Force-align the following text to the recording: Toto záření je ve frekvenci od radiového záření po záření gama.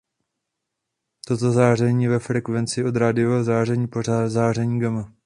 Toto 1.27 1.51
záření 1.51 2.03
je 2.03 2.09
ve 2.09 2.19
frekvenci 2.19 2.83
od 2.83 2.95
radiového 2.95 3.43
záření 3.43 3.87
po 3.87 4.01
záření 4.27 4.79
gama. 4.79 5.13